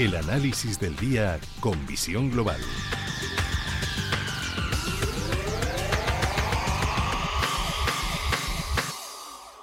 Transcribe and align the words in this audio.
El 0.00 0.16
análisis 0.16 0.80
del 0.80 0.96
día 0.96 1.38
con 1.60 1.86
visión 1.86 2.30
global. 2.30 2.58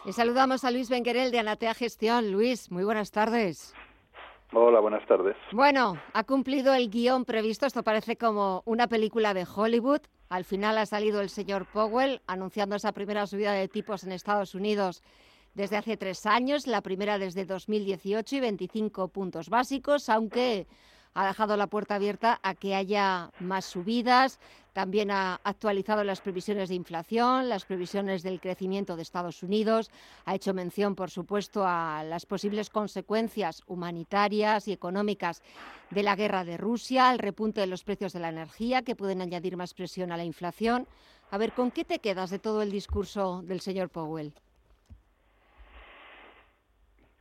Y 0.05 0.13
saludamos 0.13 0.63
a 0.63 0.70
Luis 0.70 0.92
Benguerel 0.92 1.31
de 1.31 1.39
Anatea 1.39 1.73
Gestión. 1.73 2.31
Luis, 2.31 2.70
muy 2.70 2.84
buenas 2.84 3.10
tardes. 3.10 3.73
Hola, 4.54 4.79
buenas 4.79 5.04
tardes. 5.08 5.36
Bueno, 5.54 6.00
ha 6.13 6.23
cumplido 6.23 6.76
el 6.76 6.92
guion 6.92 7.26
previsto. 7.26 7.66
Esto 7.66 7.82
parece 7.82 8.16
como 8.16 8.62
una 8.66 8.86
película 8.86 9.34
de 9.34 9.48
Hollywood. 9.52 10.02
Al 10.30 10.46
final 10.46 10.78
ha 10.78 10.86
salido 10.86 11.20
el 11.22 11.30
señor 11.30 11.66
Powell 11.66 12.22
anunciando 12.28 12.76
esa 12.76 12.92
primera 12.92 13.26
subida 13.26 13.54
de 13.54 13.68
tipos 13.68 14.04
en 14.04 14.12
Estados 14.12 14.54
Unidos 14.54 15.02
desde 15.58 15.76
hace 15.76 15.98
tres 15.98 16.28
años, 16.28 16.68
la 16.68 16.82
primera 16.82 17.18
desde 17.18 17.44
2018 17.44 18.36
y 18.36 18.40
25 18.42 19.08
puntos 19.08 19.50
básicos, 19.50 20.08
aunque 20.08 20.68
ha 21.16 21.26
dejado 21.26 21.58
la 21.58 21.66
puerta 21.66 21.96
abierta 21.96 22.40
a 22.44 22.54
que 22.54 22.76
haya 22.76 23.31
más 23.40 23.66
subidas. 23.66 24.40
También 24.73 25.09
ha 25.09 25.41
actualizado 25.44 26.04
las 26.04 26.22
previsiones 26.22 26.70
de 26.70 26.76
inflación, 26.76 27.50
las 27.50 27.66
previsiones 27.66 28.22
del 28.22 28.40
crecimiento 28.40 28.95
de 28.95 29.02
Estados 29.02 29.41
Unidos. 29.41 29.90
Ha 30.26 30.36
hecho 30.36 30.54
mención, 30.54 30.94
por 30.94 31.09
supuesto, 31.09 31.64
a 31.66 32.03
las 32.03 32.28
posibles 32.28 32.70
consecuencias 32.70 33.64
humanitarias 33.66 34.67
y 34.67 34.73
económicas 34.73 35.42
de 35.89 36.03
la 36.03 36.16
guerra 36.16 36.45
de 36.45 36.58
Rusia, 36.58 37.09
al 37.09 37.17
repunte 37.17 37.62
de 37.62 37.67
los 37.67 37.84
precios 37.84 38.14
de 38.14 38.20
la 38.20 38.30
energía, 38.30 38.84
que 38.84 38.95
pueden 38.95 39.23
añadir 39.23 39.58
más 39.58 39.73
presión 39.73 40.12
a 40.12 40.17
la 40.17 40.23
inflación. 40.23 40.88
A 41.31 41.39
ver, 41.39 41.53
¿con 41.53 41.72
qué 41.72 41.84
te 41.84 41.98
quedas 41.98 42.30
de 42.30 42.38
todo 42.38 42.62
el 42.62 42.70
discurso 42.70 43.42
del 43.42 43.59
señor 43.62 43.89
Powell? 43.89 44.36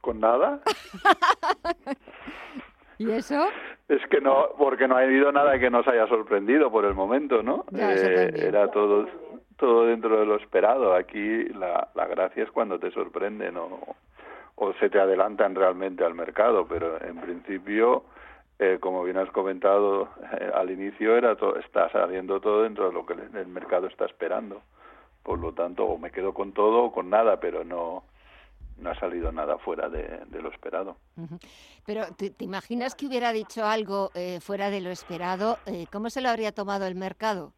¿Con 0.06 0.20
nada? 0.20 0.60
¿Y 2.98 3.10
eso? 3.10 3.48
Es 3.88 4.06
que 4.06 4.20
no, 4.20 4.50
porque 4.56 4.86
no 4.86 4.96
ha 4.96 5.00
habido 5.00 5.32
nada 5.32 5.58
que 5.58 5.68
nos 5.68 5.84
haya 5.88 6.06
sorprendido 6.06 6.70
por 6.70 6.84
el 6.84 6.94
momento, 6.94 7.42
¿no? 7.42 7.64
Eh, 7.76 8.30
era 8.36 8.70
todo 8.70 9.08
todo 9.56 9.86
dentro 9.86 10.20
de 10.20 10.26
lo 10.26 10.36
esperado. 10.36 10.94
Aquí 10.94 11.48
la, 11.48 11.88
la 11.96 12.06
gracia 12.06 12.44
es 12.44 12.52
cuando 12.52 12.78
te 12.78 12.92
sorprenden 12.92 13.56
o, 13.56 13.96
o 14.54 14.72
se 14.74 14.90
te 14.90 15.00
adelantan 15.00 15.56
realmente 15.56 16.04
al 16.04 16.14
mercado, 16.14 16.68
pero 16.68 17.02
en 17.02 17.16
principio, 17.16 18.04
eh, 18.60 18.78
como 18.78 19.02
bien 19.02 19.16
has 19.16 19.30
comentado 19.32 20.08
eh, 20.38 20.52
al 20.54 20.70
inicio, 20.70 21.16
era 21.16 21.34
todo, 21.34 21.56
está 21.56 21.90
saliendo 21.90 22.40
todo 22.40 22.62
dentro 22.62 22.86
de 22.86 22.92
lo 22.92 23.04
que 23.04 23.14
el 23.14 23.48
mercado 23.48 23.88
está 23.88 24.04
esperando. 24.04 24.62
Por 25.24 25.40
lo 25.40 25.52
tanto, 25.52 25.84
o 25.84 25.98
me 25.98 26.12
quedo 26.12 26.32
con 26.32 26.52
todo 26.52 26.84
o 26.84 26.92
con 26.92 27.10
nada, 27.10 27.40
pero 27.40 27.64
no 27.64 28.04
no 28.78 28.90
ha 28.90 28.98
salido 28.98 29.32
nada 29.32 29.58
fuera 29.58 29.88
de, 29.88 30.26
lo 30.30 30.50
esperado. 30.50 30.96
Pero 31.84 32.06
¿te, 32.14 32.32
imaginas 32.40 32.94
que 32.94 33.06
hubiera 33.06 33.32
dicho 33.32 33.64
algo 33.64 34.10
eh, 34.14 34.40
fuera 34.40 34.70
de 34.70 34.80
lo 34.80 34.90
esperado? 34.90 35.58
Eh, 35.66 35.86
¿Cómo 35.90 36.10
se 36.10 36.20
lo 36.20 36.28
habría 36.28 36.52
tomado 36.52 36.86
el 36.86 36.94
mercado? 36.94 37.52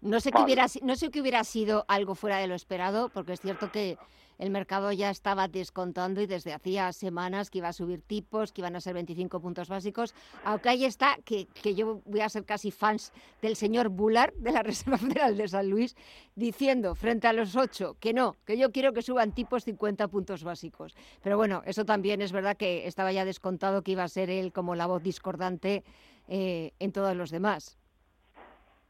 No 0.00 0.20
sé, 0.20 0.30
que 0.30 0.42
hubiera, 0.42 0.66
no 0.82 0.94
sé 0.94 1.10
que 1.10 1.20
hubiera 1.20 1.42
sido 1.42 1.84
algo 1.88 2.14
fuera 2.14 2.38
de 2.38 2.46
lo 2.46 2.54
esperado, 2.54 3.08
porque 3.08 3.32
es 3.32 3.40
cierto 3.40 3.72
que 3.72 3.98
el 4.38 4.50
mercado 4.50 4.92
ya 4.92 5.10
estaba 5.10 5.48
descontando 5.48 6.20
y 6.20 6.26
desde 6.26 6.52
hacía 6.52 6.92
semanas 6.92 7.50
que 7.50 7.58
iba 7.58 7.68
a 7.68 7.72
subir 7.72 8.02
tipos, 8.02 8.52
que 8.52 8.60
iban 8.60 8.76
a 8.76 8.80
ser 8.80 8.94
25 8.94 9.40
puntos 9.40 9.68
básicos. 9.68 10.14
Aunque 10.44 10.68
ahí 10.68 10.84
está, 10.84 11.16
que, 11.24 11.46
que 11.46 11.74
yo 11.74 12.02
voy 12.04 12.20
a 12.20 12.28
ser 12.28 12.44
casi 12.44 12.70
fans 12.70 13.12
del 13.40 13.56
señor 13.56 13.88
Bullard 13.88 14.34
de 14.34 14.52
la 14.52 14.62
Reserva 14.62 14.98
Federal 14.98 15.36
de 15.36 15.48
San 15.48 15.70
Luis, 15.70 15.96
diciendo 16.34 16.94
frente 16.94 17.26
a 17.26 17.32
los 17.32 17.56
ocho 17.56 17.96
que 17.98 18.12
no, 18.12 18.36
que 18.44 18.58
yo 18.58 18.72
quiero 18.72 18.92
que 18.92 19.02
suban 19.02 19.32
tipos 19.32 19.64
50 19.64 20.08
puntos 20.08 20.44
básicos. 20.44 20.94
Pero 21.22 21.36
bueno, 21.36 21.62
eso 21.64 21.84
también 21.84 22.20
es 22.20 22.32
verdad 22.32 22.56
que 22.56 22.86
estaba 22.86 23.12
ya 23.12 23.24
descontado 23.24 23.82
que 23.82 23.92
iba 23.92 24.04
a 24.04 24.08
ser 24.08 24.28
él 24.28 24.52
como 24.52 24.74
la 24.74 24.86
voz 24.86 25.02
discordante 25.02 25.84
eh, 26.28 26.72
en 26.78 26.92
todos 26.92 27.16
los 27.16 27.30
demás. 27.30 27.78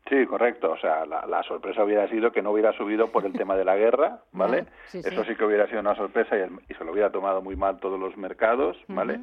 Sí, 0.09 0.25
correcto. 0.27 0.73
O 0.73 0.79
sea, 0.79 1.05
la, 1.05 1.43
sorpresa 1.43 1.85
hubiera 1.85 2.09
sido 2.09 2.31
que 2.31 2.43
no 2.43 2.53
hubiera 2.53 2.73
subido 2.73 3.11
por 3.11 3.25
el 3.25 3.33
tema 3.33 3.57
de 3.57 3.65
la 3.65 3.77
guerra, 3.77 4.21
¿vale? 4.33 4.67
Eso 4.93 5.25
sí 5.25 5.35
que 5.35 5.45
hubiera 5.45 5.67
sido 5.67 5.81
una 5.81 5.97
sorpresa 5.97 6.37
y, 6.37 6.75
se 6.75 6.85
lo 6.85 6.93
hubiera 6.93 7.11
tomado 7.11 7.43
muy 7.43 7.57
mal 7.57 7.79
todos 7.79 7.99
los 7.99 8.17
mercados, 8.17 8.77
¿vale? 8.89 9.21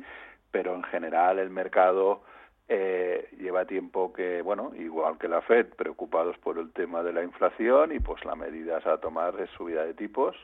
Pero 0.52 0.76
en 0.76 0.84
general 0.84 1.40
el 1.40 1.50
mercado 1.50 2.22
eh, 2.68 3.30
lleva 3.38 3.66
tiempo 3.66 4.14
que, 4.14 4.42
bueno, 4.42 4.72
igual 4.76 5.18
que 5.18 5.28
la 5.28 5.42
Fed, 5.42 5.68
preocupados 5.76 6.38
por 6.38 6.58
el 6.58 6.72
tema 6.72 7.04
de 7.04 7.14
la 7.14 7.24
inflación 7.24 7.94
y 7.94 8.00
pues 8.00 8.24
la 8.26 8.36
medida 8.36 8.80
a 8.84 8.98
tomar 8.98 9.40
es 9.40 9.50
subida 9.52 9.86
de 9.86 9.94
tipos. 9.94 10.36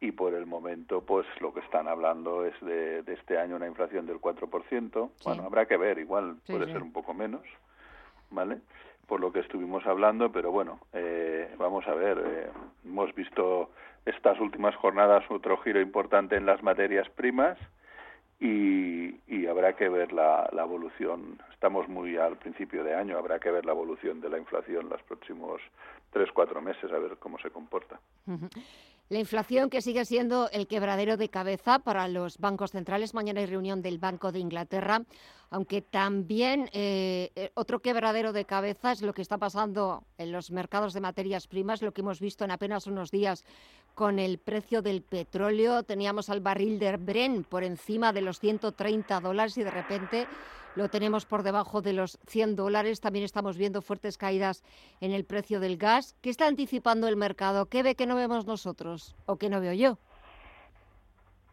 Y 0.00 0.12
por 0.12 0.34
el 0.34 0.46
momento, 0.46 1.02
pues 1.04 1.26
lo 1.40 1.52
que 1.52 1.60
están 1.60 1.88
hablando 1.88 2.44
es 2.44 2.54
de, 2.60 3.02
este 3.06 3.36
año 3.36 3.56
una 3.56 3.66
inflación 3.66 4.06
del 4.06 4.20
4%. 4.20 5.10
Bueno, 5.24 5.42
habrá 5.42 5.66
que 5.66 5.76
ver, 5.76 5.98
igual 5.98 6.36
puede 6.46 6.66
ser 6.66 6.82
un 6.82 6.92
poco 6.92 7.14
menos, 7.14 7.42
¿vale? 8.30 8.58
Por 9.08 9.20
lo 9.20 9.32
que 9.32 9.40
estuvimos 9.40 9.84
hablando, 9.86 10.30
pero 10.30 10.52
bueno, 10.52 10.78
eh, 10.92 11.52
vamos 11.58 11.88
a 11.88 11.94
ver, 11.94 12.22
eh, 12.24 12.50
hemos 12.84 13.12
visto 13.14 13.70
estas 14.04 14.38
últimas 14.38 14.76
jornadas 14.76 15.24
otro 15.30 15.56
giro 15.58 15.80
importante 15.80 16.36
en 16.36 16.44
las 16.44 16.62
materias 16.62 17.08
primas 17.08 17.58
y, 18.38 19.46
habrá 19.48 19.72
que 19.72 19.88
ver 19.88 20.12
la, 20.12 20.46
evolución. 20.52 21.38
Estamos 21.50 21.88
muy 21.88 22.18
al 22.18 22.36
principio 22.36 22.84
de 22.84 22.94
año, 22.94 23.16
habrá 23.16 23.40
que 23.40 23.50
ver 23.50 23.64
la 23.64 23.72
evolución 23.72 24.20
de 24.20 24.28
la 24.28 24.38
inflación 24.38 24.90
los 24.90 25.02
próximos 25.04 25.62
tres, 26.12 26.30
cuatro 26.32 26.60
meses, 26.60 26.92
a 26.92 26.98
ver 26.98 27.16
cómo 27.18 27.38
se 27.38 27.50
comporta. 27.50 27.98
La 29.10 29.18
inflación 29.18 29.70
que 29.70 29.80
sigue 29.80 30.04
siendo 30.04 30.50
el 30.50 30.66
quebradero 30.66 31.16
de 31.16 31.30
cabeza 31.30 31.78
para 31.78 32.08
los 32.08 32.36
bancos 32.36 32.72
centrales. 32.72 33.14
Mañana 33.14 33.40
hay 33.40 33.46
reunión 33.46 33.80
del 33.80 33.96
Banco 33.96 34.32
de 34.32 34.38
Inglaterra, 34.38 35.02
aunque 35.48 35.80
también 35.80 36.68
eh, 36.74 37.32
eh, 37.34 37.50
otro 37.54 37.80
quebradero 37.80 38.34
de 38.34 38.44
cabeza 38.44 38.92
es 38.92 39.00
lo 39.00 39.14
que 39.14 39.22
está 39.22 39.38
pasando 39.38 40.04
en 40.18 40.30
los 40.30 40.50
mercados 40.50 40.92
de 40.92 41.00
materias 41.00 41.46
primas, 41.46 41.80
lo 41.80 41.94
que 41.94 42.02
hemos 42.02 42.20
visto 42.20 42.44
en 42.44 42.50
apenas 42.50 42.86
unos 42.86 43.10
días 43.10 43.46
con 43.94 44.18
el 44.18 44.36
precio 44.36 44.82
del 44.82 45.00
petróleo. 45.00 45.84
Teníamos 45.84 46.28
al 46.28 46.40
barril 46.40 46.78
de 46.78 46.98
Bren 46.98 47.44
por 47.44 47.64
encima 47.64 48.12
de 48.12 48.20
los 48.20 48.38
130 48.40 49.20
dólares 49.20 49.56
y 49.56 49.62
de 49.62 49.70
repente 49.70 50.26
lo 50.76 50.88
tenemos 50.88 51.26
por 51.26 51.42
debajo 51.42 51.82
de 51.82 51.92
los 51.92 52.18
100 52.26 52.56
dólares. 52.56 53.00
También 53.00 53.24
estamos 53.24 53.56
viendo 53.56 53.82
fuertes 53.82 54.18
caídas 54.18 54.62
en 55.00 55.12
el 55.12 55.24
precio 55.24 55.60
del 55.60 55.76
gas. 55.76 56.16
¿Qué 56.20 56.30
está 56.30 56.46
anticipando 56.46 57.08
el 57.08 57.16
mercado? 57.16 57.66
¿Qué 57.66 57.82
ve 57.82 57.94
que 57.94 58.06
no 58.06 58.16
vemos 58.16 58.46
nosotros 58.46 59.16
o 59.26 59.36
que 59.36 59.48
no 59.48 59.60
veo 59.60 59.72
yo? 59.72 59.98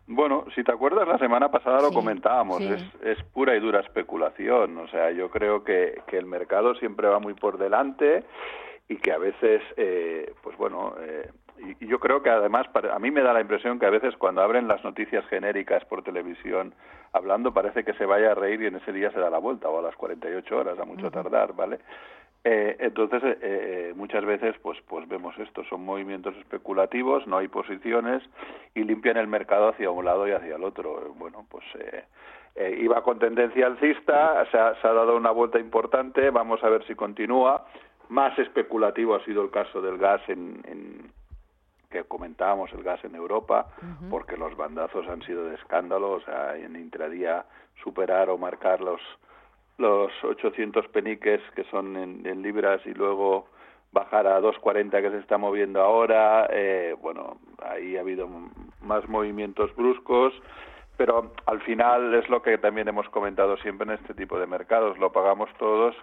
Bueno, 0.07 0.45
si 0.53 0.63
te 0.63 0.71
acuerdas, 0.71 1.07
la 1.07 1.17
semana 1.17 1.49
pasada 1.49 1.81
lo 1.81 1.91
comentábamos, 1.91 2.61
es, 2.61 3.23
pura 3.33 3.55
y 3.55 3.59
dura 3.59 3.79
especulación. 3.79 4.77
O 4.77 4.87
sea, 4.87 5.09
yo 5.11 5.31
creo 5.31 5.63
que, 5.63 6.01
el 6.11 6.25
mercado 6.25 6.75
siempre 6.75 7.07
va 7.07 7.19
muy 7.19 7.33
por 7.33 7.57
delante 7.57 8.23
y 8.87 8.97
que 8.97 9.11
a 9.11 9.17
veces, 9.17 9.63
eh, 9.77 10.33
pues 10.43 10.55
bueno, 10.57 10.93
eh, 10.99 11.31
y, 11.57 11.87
yo 11.87 11.99
creo 11.99 12.21
que 12.21 12.29
además 12.29 12.67
a 12.91 12.99
mí 12.99 13.11
me 13.11 13.21
da 13.21 13.33
la 13.33 13.41
impresión 13.41 13.79
que 13.79 13.85
a 13.85 13.91
veces 13.91 14.15
cuando 14.17 14.41
abren 14.41 14.67
las 14.67 14.83
noticias 14.83 15.25
genéricas 15.27 15.83
por 15.85 16.03
televisión 16.03 16.73
hablando 17.13 17.53
parece 17.53 17.83
que 17.83 17.93
se 17.93 18.05
vaya 18.05 18.31
a 18.31 18.35
reír 18.35 18.61
y 18.61 18.67
en 18.67 18.75
ese 18.75 18.91
día 18.91 19.11
se 19.11 19.19
da 19.19 19.29
la 19.29 19.37
vuelta 19.37 19.69
o 19.69 19.79
a 19.79 19.81
las 19.81 19.95
48 19.95 20.57
horas 20.57 20.79
a 20.79 20.85
mucho 20.85 21.09
tardar, 21.11 21.53
¿vale? 21.53 21.79
Eh, 22.47 22.75
entonces 22.79 23.23
eh, 23.23 23.37
eh, 23.41 23.93
muchas 23.95 24.23
veces 24.23 24.55
pues 24.61 24.77
pues 24.87 25.07
vemos 25.07 25.35
esto 25.39 25.63
son 25.63 25.83
movimientos 25.83 26.35
especulativos 26.37 27.25
no 27.25 27.37
hay 27.37 27.47
posiciones 27.47 28.21
y 28.75 28.83
limpian 28.83 29.17
el 29.17 29.25
mercado 29.25 29.69
hacia 29.69 29.89
un 29.89 30.05
lado 30.05 30.27
y 30.27 30.31
hacia 30.31 30.55
el 30.55 30.63
otro. 30.63 31.15
Bueno 31.17 31.45
pues 31.49 31.65
iba 32.77 33.01
con 33.01 33.17
tendencia 33.17 33.65
alcista 33.65 34.45
se 34.51 34.59
ha, 34.59 34.79
se 34.79 34.87
ha 34.87 34.93
dado 34.93 35.17
una 35.17 35.31
vuelta 35.31 35.59
importante 35.59 36.29
vamos 36.29 36.63
a 36.63 36.69
ver 36.69 36.85
si 36.85 36.93
continúa. 36.93 37.65
Más 38.09 38.37
especulativo 38.37 39.15
ha 39.15 39.25
sido 39.25 39.41
el 39.41 39.49
caso 39.49 39.81
del 39.81 39.97
gas 39.97 40.21
en, 40.27 40.61
en 40.65 41.04
que 41.95 42.07
comentábamos 42.07 42.71
el 42.73 42.83
gas 42.83 43.03
en 43.05 43.15
Europa, 43.15 43.67
porque 44.09 44.35
los 44.35 44.55
bandazos 44.57 45.07
han 45.07 45.21
sido 45.21 45.45
de 45.45 45.55
escándalo, 45.55 46.11
o 46.11 46.21
sea, 46.21 46.57
en 46.57 46.75
intradía 46.75 47.45
superar 47.81 48.29
o 48.29 48.37
marcar 48.37 48.81
los 48.81 49.01
los 49.77 50.11
800 50.23 50.87
peniques 50.87 51.41
que 51.53 51.65
son 51.65 51.97
en, 51.97 52.41
libras 52.41 52.81
y 52.85 52.93
luego 52.93 53.47
bajar 53.91 54.25
a 54.25 54.39
2.40 54.39 55.01
que 55.01 55.09
se 55.09 55.17
está 55.19 55.37
moviendo 55.37 55.81
ahora, 55.81 56.47
eh, 56.49 56.95
bueno, 57.01 57.37
ahí 57.61 57.97
ha 57.97 58.01
habido 58.01 58.29
más 58.81 59.07
movimientos 59.09 59.75
bruscos, 59.75 60.33
pero 60.95 61.33
al 61.45 61.61
final 61.61 62.13
es 62.13 62.29
lo 62.29 62.41
que 62.41 62.57
también 62.57 62.87
hemos 62.87 63.09
comentado 63.09 63.57
siempre 63.57 63.85
en 63.87 63.99
este 63.99 64.13
tipo 64.13 64.39
de 64.39 64.47
mercados, 64.47 64.97
lo 64.97 65.11
pagamos 65.11 65.49
todos, 65.59 65.93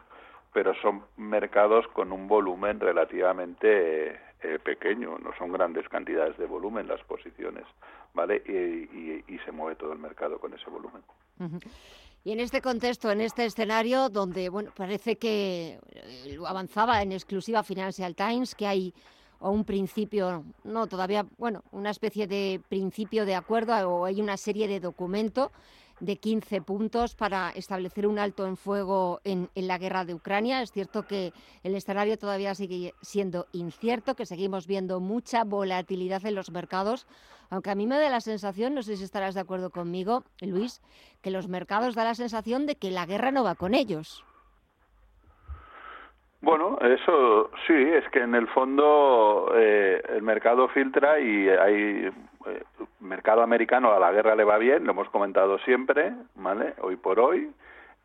pero 0.52 0.75
son 0.82 1.02
mercados 1.16 1.87
con 1.88 2.12
un 2.12 2.28
volumen 2.28 2.78
relativamente 2.78 4.20
eh, 4.42 4.58
pequeño, 4.58 5.18
no 5.18 5.30
son 5.38 5.52
grandes 5.52 5.88
cantidades 5.88 6.36
de 6.38 6.46
volumen 6.46 6.88
las 6.88 7.02
posiciones, 7.04 7.64
¿vale? 8.14 8.36
Y, 8.46 9.38
se 9.44 9.50
mueve 9.50 9.74
todo 9.74 9.92
el 9.92 9.98
mercado 9.98 10.38
con 10.38 10.54
ese 10.54 10.70
volumen. 10.70 11.02
Y 12.24 12.30
en 12.30 12.38
este 12.38 12.60
contexto, 12.60 13.10
en 13.10 13.20
este 13.20 13.44
escenario 13.44 14.08
donde, 14.08 14.48
bueno, 14.48 14.70
parece 14.76 15.16
que 15.16 15.80
eh, 15.90 16.34
lo 16.36 16.46
avanzaba 16.46 17.02
en 17.02 17.10
exclusiva 17.10 17.64
Financial 17.64 18.14
Times, 18.14 18.54
que 18.54 18.66
hay 18.66 18.94
o 19.40 19.50
un 19.50 19.64
principio, 19.64 20.44
no 20.62 20.86
todavía, 20.86 21.26
bueno, 21.36 21.64
una 21.72 21.90
especie 21.90 22.28
de 22.28 22.60
principio 22.68 23.26
de 23.26 23.34
acuerdo 23.34 23.74
o 23.88 24.04
hay 24.04 24.20
una 24.20 24.36
serie 24.36 24.68
de 24.68 24.78
documentos 24.78 25.50
de 26.02 26.16
15 26.16 26.62
puntos 26.62 27.14
para 27.14 27.50
establecer 27.50 28.08
un 28.08 28.19
alto 28.19 28.44
en 28.44 28.56
fuego 28.56 29.20
en, 29.22 29.49
la 29.54 29.78
guerra 29.78 30.04
de 30.04 30.14
Ucrania. 30.14 30.60
Es 30.60 30.72
cierto 30.72 31.04
que 31.04 31.32
el 31.62 31.76
escenario 31.76 32.19
todavía 32.19 32.56
sigue 32.56 32.93
siendo 33.02 33.46
incierto, 33.52 34.16
que 34.16 34.26
seguimos 34.26 34.66
viendo 34.66 34.99
mucha 34.99 35.44
volatilidad 35.44 36.26
en 36.26 36.34
los 36.34 36.50
mercados, 36.50 37.06
aunque 37.50 37.70
a 37.70 37.76
mí 37.76 37.87
me 37.87 38.00
da 38.00 38.10
la 38.10 38.20
sensación, 38.20 38.75
no 38.75 38.82
sé 38.82 38.96
si 38.96 39.04
estarás 39.04 39.37
de 39.37 39.43
acuerdo 39.43 39.70
conmigo, 39.70 40.25
Luis, 40.40 40.82
que 41.22 41.31
los 41.31 41.46
mercados 41.46 41.94
da 41.94 42.02
la 42.02 42.16
sensación 42.16 42.66
de 42.66 42.75
que 42.75 42.90
la 42.90 43.06
guerra 43.06 43.31
no 43.31 43.44
va 43.44 43.54
con 43.54 43.72
ellos. 43.72 44.25
Bueno, 46.40 46.76
eso 46.81 47.52
sí, 47.69 47.75
es 47.75 48.08
que 48.08 48.19
en 48.19 48.34
el 48.34 48.49
fondo 48.49 49.52
eh, 49.54 50.02
el 50.08 50.22
mercado 50.22 50.66
filtra 50.66 51.20
y 51.20 51.49
hay 51.49 52.10
eh, 52.46 52.62
mercado 53.00 53.42
americano 53.42 53.92
a 53.92 54.00
la 54.00 54.12
guerra 54.12 54.34
le 54.34 54.44
va 54.44 54.58
bien, 54.58 54.84
lo 54.84 54.92
hemos 54.92 55.08
comentado 55.10 55.58
siempre, 55.60 56.12
¿vale? 56.34 56.74
Hoy 56.80 56.96
por 56.96 57.20
hoy, 57.20 57.50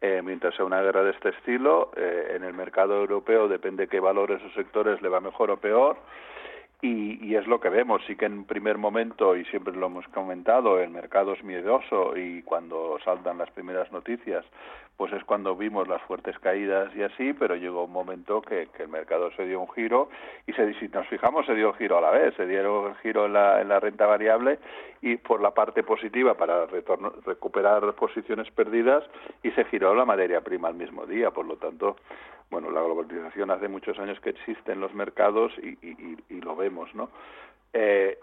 eh, 0.02 0.22
mientras 0.24 0.56
sea 0.56 0.66
una 0.66 0.82
guerra 0.82 1.04
de 1.04 1.12
este 1.12 1.30
estilo, 1.30 1.92
en 1.96 2.44
el 2.44 2.54
mercado 2.54 3.00
europeo 3.00 3.48
depende 3.48 3.88
qué 3.88 4.00
valores 4.00 4.42
o 4.44 4.50
sectores 4.52 5.02
le 5.02 5.10
va 5.10 5.20
mejor 5.20 5.52
o 5.52 5.58
peor. 5.58 5.98
Y, 6.82 7.26
y, 7.26 7.36
es 7.36 7.48
lo 7.48 7.60
que 7.60 7.70
vemos, 7.70 8.04
sí 8.06 8.16
que 8.16 8.26
en 8.26 8.46
primer 8.46 8.78
momento, 8.78 9.36
y 9.36 9.44
siempre 9.46 9.74
lo 9.74 9.88
hemos 9.88 10.08
comentado, 10.10 10.80
el 10.80 10.92
mercado 10.92 11.34
es 11.34 11.44
miedoso 11.44 12.16
y 12.16 12.44
cuando 12.44 13.00
saltan 13.04 13.40
las 13.40 13.50
primeras 13.50 13.92
noticias, 13.92 14.46
pues 14.98 15.14
es 15.14 15.24
cuando 15.24 15.56
vimos 15.56 15.88
las 15.88 16.02
fuertes 16.02 16.38
caídas 16.40 16.94
y 16.96 17.04
así, 17.04 17.34
pero 17.34 17.56
llegó 17.56 17.86
un 17.86 17.92
momento 17.92 18.42
que, 18.42 18.68
el 18.80 18.88
mercado 18.90 19.32
se 19.36 19.46
dio 19.46 19.62
un 19.62 19.70
giro 19.70 20.10
y 20.48 20.54
se, 20.54 20.74
si 20.80 20.88
nos 20.88 21.08
fijamos 21.08 21.46
se 21.46 21.54
dio 21.54 21.72
giro 21.74 22.00
a 22.00 22.02
la 22.02 22.10
vez, 22.10 22.34
se 22.36 22.48
dieron 22.48 22.96
giro 22.96 23.28
en 23.28 23.34
la, 23.34 23.62
en 23.62 23.70
la 23.70 23.80
renta 23.80 24.08
variable 24.08 24.58
y 25.02 25.18
por 25.18 25.40
la 25.40 25.52
parte 25.52 25.84
positiva 25.84 26.34
para 26.34 26.66
recuperar 26.66 27.94
posiciones 27.94 28.50
perdidas 28.50 29.04
y 29.44 29.52
se 29.52 29.66
giró 29.66 29.94
la 29.94 30.06
materia 30.06 30.42
prima 30.42 30.68
al 30.70 30.76
mismo 30.76 31.06
día, 31.06 31.30
por 31.30 31.46
lo 31.46 31.58
tanto, 31.58 31.98
bueno, 32.50 32.72
la 32.72 32.82
globalización 32.82 33.52
hace 33.52 33.68
muchos 33.68 34.00
años 34.00 34.20
que 34.20 34.30
existe 34.30 34.72
en 34.72 34.80
los 34.80 34.94
mercados 34.94 35.52
y, 35.62 35.78
y, 35.82 36.42
lo 36.42 36.56
vemos, 36.56 36.94
¿no? 36.96 37.10
Eh, 37.74 38.18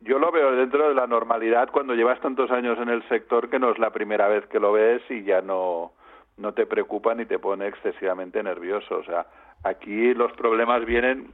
yo 0.00 0.18
lo 0.18 0.32
veo 0.32 0.52
dentro 0.52 0.88
de 0.88 0.94
la 0.94 1.06
normalidad 1.06 1.70
cuando 1.70 1.94
llevas 1.94 2.20
tantos 2.20 2.50
años 2.50 2.78
en 2.78 2.88
el 2.88 3.06
sector 3.08 3.48
que 3.48 3.58
no 3.58 3.70
es 3.70 3.78
la 3.78 3.90
primera 3.90 4.28
vez 4.28 4.46
que 4.46 4.60
lo 4.60 4.72
ves 4.72 5.02
y 5.10 5.22
ya 5.22 5.42
no 5.42 5.92
no 6.36 6.54
te 6.54 6.66
preocupa 6.66 7.14
ni 7.14 7.26
te 7.26 7.38
pone 7.38 7.66
excesivamente 7.66 8.42
nervioso. 8.42 8.98
O 8.98 9.04
sea, 9.04 9.26
aquí 9.64 10.14
los 10.14 10.32
problemas 10.32 10.84
vienen 10.84 11.32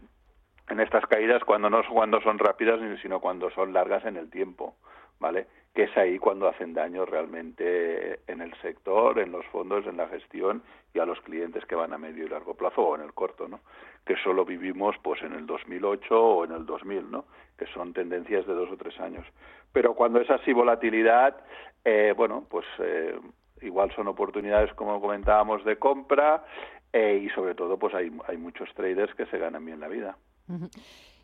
en 0.68 0.80
estas 0.80 1.06
caídas 1.06 1.44
cuando 1.44 1.68
no 1.68 1.82
cuando 1.90 2.20
son 2.22 2.38
rápidas, 2.38 2.80
sino 3.02 3.20
cuando 3.20 3.50
son 3.50 3.72
largas 3.72 4.04
en 4.06 4.16
el 4.16 4.30
tiempo, 4.30 4.74
¿vale? 5.20 5.46
Que 5.74 5.84
es 5.84 5.96
ahí 5.96 6.18
cuando 6.18 6.48
hacen 6.48 6.72
daño 6.72 7.04
realmente 7.04 8.20
en 8.26 8.40
el 8.40 8.54
sector, 8.60 9.18
en 9.18 9.32
los 9.32 9.44
fondos, 9.46 9.86
en 9.86 9.96
la 9.96 10.08
gestión 10.08 10.62
y 10.94 11.00
a 11.00 11.06
los 11.06 11.20
clientes 11.20 11.64
que 11.66 11.74
van 11.74 11.92
a 11.92 11.98
medio 11.98 12.24
y 12.24 12.28
largo 12.28 12.54
plazo 12.54 12.82
o 12.82 12.94
en 12.94 13.02
el 13.02 13.12
corto, 13.12 13.48
¿no? 13.48 13.60
Que 14.06 14.14
solo 14.22 14.44
vivimos 14.44 14.94
pues 15.02 15.20
en 15.22 15.32
el 15.32 15.46
2008 15.46 16.20
o 16.20 16.44
en 16.44 16.52
el 16.52 16.64
2000, 16.64 17.10
¿no? 17.10 17.24
Que 17.58 17.66
son 17.66 17.92
tendencias 17.92 18.46
de 18.46 18.54
dos 18.54 18.70
o 18.70 18.76
tres 18.76 18.98
años. 19.00 19.26
Pero 19.72 19.94
cuando 19.94 20.20
es 20.20 20.30
así 20.30 20.52
volatilidad, 20.52 21.36
eh, 21.84 22.14
bueno, 22.16 22.46
pues 22.48 22.64
eh, 22.78 23.18
igual 23.60 23.92
son 23.96 24.06
oportunidades, 24.06 24.72
como 24.74 25.00
comentábamos, 25.00 25.64
de 25.64 25.76
compra 25.76 26.44
eh, 26.92 27.20
y 27.24 27.28
sobre 27.30 27.56
todo 27.56 27.76
pues 27.76 27.92
hay, 27.94 28.12
hay 28.28 28.36
muchos 28.36 28.72
traders 28.74 29.12
que 29.16 29.26
se 29.26 29.38
ganan 29.38 29.64
bien 29.64 29.80
la 29.80 29.88
vida. 29.88 30.16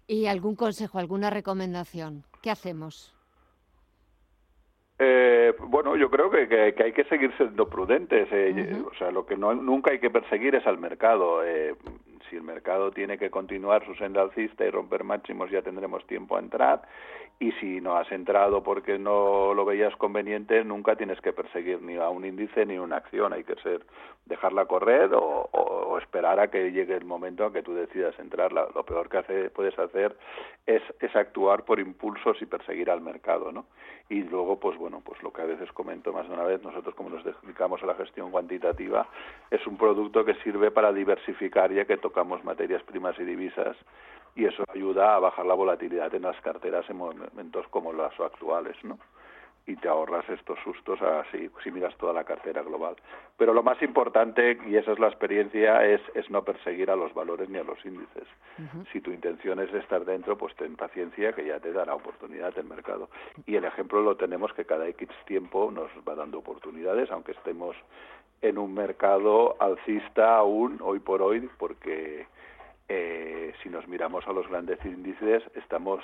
¿Y 0.06 0.26
algún 0.26 0.56
consejo, 0.56 0.98
alguna 0.98 1.30
recomendación? 1.30 2.24
¿Qué 2.42 2.50
hacemos? 2.50 3.14
Eh, 5.02 5.54
bueno, 5.68 5.96
yo 5.96 6.10
creo 6.10 6.30
que, 6.30 6.46
que, 6.46 6.82
hay 6.82 6.92
que 6.92 7.04
seguir 7.04 7.32
siendo 7.38 7.68
prudentes. 7.68 8.28
Eh, 8.30 8.82
o 8.84 8.94
sea, 8.96 9.10
lo 9.10 9.24
que 9.24 9.34
no, 9.34 9.54
nunca 9.54 9.92
hay 9.92 9.98
que 9.98 10.10
perseguir 10.10 10.54
es 10.54 10.66
al 10.66 10.76
mercado. 10.76 11.40
Si 12.28 12.36
el 12.36 12.42
mercado 12.42 12.90
tiene 12.90 13.18
que 13.18 13.30
continuar 13.30 13.84
su 13.86 13.94
senda 13.94 14.22
alcista 14.22 14.64
y 14.64 14.70
romper 14.70 15.04
máximos, 15.04 15.50
ya 15.50 15.62
tendremos 15.62 16.06
tiempo 16.06 16.36
a 16.36 16.40
entrar 16.40 16.82
y 17.40 17.52
si 17.52 17.80
no 17.80 17.96
has 17.96 18.12
entrado 18.12 18.62
porque 18.62 18.98
no 18.98 19.54
lo 19.54 19.64
veías 19.64 19.96
conveniente, 19.96 20.62
nunca 20.62 20.96
tienes 20.96 21.18
que 21.22 21.32
perseguir 21.32 21.80
ni 21.80 21.96
a 21.96 22.10
un 22.10 22.26
índice 22.26 22.66
ni 22.66 22.76
a 22.76 22.82
una 22.82 22.98
acción, 22.98 23.32
hay 23.32 23.44
que 23.44 23.54
ser 23.62 23.86
dejarla 24.26 24.66
correr 24.66 25.10
o, 25.14 25.98
esperar 25.98 26.40
a 26.40 26.48
que 26.48 26.72
llegue 26.72 26.96
el 26.96 27.04
momento 27.04 27.44
en 27.44 27.52
que 27.52 27.62
tú 27.62 27.74
decidas 27.74 28.18
entrar. 28.18 28.52
lo 28.52 28.84
peor 28.84 29.08
que 29.08 29.18
hace, 29.18 29.50
puedes 29.50 29.78
hacer 29.78 30.16
es, 30.66 30.82
es 31.00 31.14
actuar 31.14 31.64
por 31.64 31.78
impulsos 31.78 32.40
y 32.40 32.46
perseguir 32.46 32.90
al 32.90 33.02
mercado, 33.02 33.52
¿no? 33.52 33.66
Y 34.08 34.22
luego, 34.22 34.58
pues 34.58 34.78
bueno, 34.78 35.02
pues 35.04 35.22
lo 35.22 35.32
que 35.32 35.42
a 35.42 35.44
veces 35.44 35.70
comento 35.72 36.12
más 36.12 36.26
de 36.26 36.34
una 36.34 36.44
vez, 36.44 36.62
nosotros 36.62 36.94
como 36.94 37.10
nos 37.10 37.22
dedicamos 37.22 37.82
a 37.82 37.86
la 37.86 37.94
gestión 37.94 38.30
cuantitativa, 38.30 39.06
es 39.50 39.64
un 39.66 39.76
producto 39.76 40.24
que 40.24 40.34
sirve 40.42 40.70
para 40.70 40.92
diversificar 40.92 41.72
ya 41.72 41.84
que 41.84 41.98
tocamos 42.10 42.42
materias 42.42 42.82
primas 42.82 43.16
y 43.20 43.24
divisas 43.24 43.76
y 44.34 44.44
eso 44.44 44.64
ayuda 44.74 45.14
a 45.14 45.20
bajar 45.20 45.46
la 45.46 45.54
volatilidad 45.54 46.12
en 46.12 46.22
las 46.22 46.40
carteras 46.40 46.88
en 46.90 46.96
momentos 46.96 47.68
como 47.68 47.92
los 47.92 48.12
actuales, 48.18 48.76
¿no? 48.82 48.98
Y 49.70 49.76
te 49.76 49.88
ahorras 49.88 50.28
estos 50.28 50.58
sustos 50.64 51.00
así, 51.00 51.48
si 51.62 51.70
miras 51.70 51.96
toda 51.96 52.12
la 52.12 52.24
cartera 52.24 52.60
global. 52.62 52.96
Pero 53.36 53.54
lo 53.54 53.62
más 53.62 53.80
importante, 53.82 54.58
y 54.66 54.74
esa 54.74 54.90
es 54.90 54.98
la 54.98 55.06
experiencia, 55.06 55.84
es, 55.86 56.00
es 56.14 56.28
no 56.28 56.42
perseguir 56.42 56.90
a 56.90 56.96
los 56.96 57.14
valores 57.14 57.48
ni 57.48 57.58
a 57.58 57.62
los 57.62 57.78
índices. 57.84 58.26
Si 58.92 59.00
tu 59.00 59.12
intención 59.12 59.60
es 59.60 59.72
estar 59.72 60.04
dentro, 60.04 60.36
pues 60.36 60.56
ten 60.56 60.74
paciencia 60.74 61.32
que 61.32 61.46
ya 61.46 61.60
te 61.60 61.72
dará 61.72 61.94
oportunidad 61.94 62.52
el 62.58 62.64
mercado. 62.66 63.08
Y 63.46 63.54
el 63.54 63.64
ejemplo 63.64 64.02
lo 64.02 64.16
tenemos 64.16 64.52
que 64.54 64.64
cada 64.64 64.88
X 64.88 65.08
tiempo 65.24 65.70
nos 65.70 65.90
va 66.06 66.16
dando 66.16 66.38
oportunidades, 66.38 67.10
aunque 67.12 67.32
estemos 67.32 67.76
en 68.42 68.58
un 68.58 68.74
mercado 68.74 69.56
alcista 69.60 70.36
aún 70.36 70.78
hoy 70.82 70.98
por 70.98 71.22
hoy, 71.22 71.48
porque 71.58 72.26
eh, 72.88 73.52
si 73.62 73.68
nos 73.68 73.86
miramos 73.86 74.26
a 74.26 74.32
los 74.32 74.48
grandes 74.48 74.84
índices, 74.84 75.44
estamos, 75.54 76.02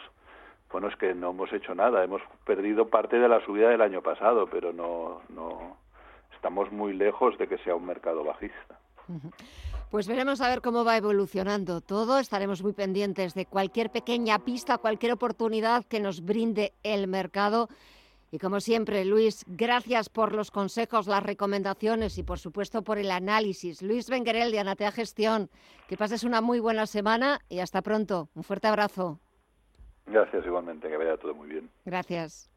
bueno, 0.71 0.89
es 0.89 0.97
que 0.97 1.15
no 1.15 1.31
hemos 1.31 1.53
hecho 1.53 1.75
nada, 1.75 2.05
hemos 2.05 2.23
perdido 2.45 2.89
parte 2.89 3.19
de 3.19 3.29
la 3.29 3.45
subida 3.45 3.69
del 3.69 3.81
año 3.81 4.03
pasado, 4.03 4.47
pero 4.47 4.73
no, 4.73 5.23
no 5.29 5.77
estamos 6.35 6.71
muy 6.71 6.93
lejos 6.93 7.39
de 7.39 7.49
que 7.49 7.59
sea 7.59 7.75
un 7.75 7.87
mercado 7.87 8.25
bajista. 8.25 8.79
Pues 9.91 10.09
veremos 10.09 10.41
a 10.41 10.49
ver 10.49 10.61
cómo 10.61 10.85
va 10.85 10.97
evolucionando 10.97 11.81
todo. 11.81 12.19
Estaremos 12.19 12.63
muy 12.63 12.73
pendientes 12.73 13.35
de 13.35 13.47
cualquier 13.47 13.91
pequeña 13.91 14.41
pista, 14.41 14.79
cualquier 14.79 15.13
oportunidad 15.13 15.85
que 15.85 16.01
nos 16.01 16.23
brinde 16.23 16.73
el 16.83 17.07
mercado. 17.07 17.69
Y 18.33 18.39
como 18.39 18.61
siempre, 18.61 19.05
Luis, 19.05 19.45
gracias 19.47 20.09
por 20.09 20.35
los 20.35 20.51
consejos, 20.51 21.07
las 21.07 21.23
recomendaciones 21.23 22.19
y 22.19 22.25
por 22.25 22.41
supuesto 22.41 22.83
por 22.83 22.99
el 22.99 23.13
análisis. 23.13 23.81
Luis 23.81 24.11
Benguerel 24.11 24.51
de 24.51 24.59
Anatea 24.59 24.91
Gestión, 24.91 25.49
que 25.89 25.97
pases 25.97 26.25
una 26.25 26.41
muy 26.41 26.59
buena 26.59 26.87
semana 26.87 27.41
y 27.49 27.61
hasta 27.61 27.83
pronto. 27.83 28.29
Un 28.35 28.43
fuerte 28.43 28.67
abrazo. 28.67 29.21
Gracias 30.07 30.47
igualmente, 30.47 30.89
que 30.89 30.97
vaya 30.97 31.17
todo 31.17 31.35
muy 31.35 31.49
bien. 31.49 31.71
Gracias. 31.85 32.51